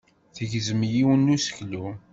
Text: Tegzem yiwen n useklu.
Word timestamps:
Tegzem 0.35 0.81
yiwen 0.93 1.21
n 1.29 1.33
useklu. 1.35 1.85